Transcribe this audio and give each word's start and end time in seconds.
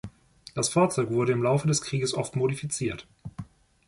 Das 0.55 0.69
Fahrzeug 0.69 1.11
wurde 1.11 1.31
im 1.31 1.43
Laufe 1.43 1.67
des 1.67 1.83
Krieges 1.83 2.15
oft 2.15 2.35
modifiziert. 2.35 3.05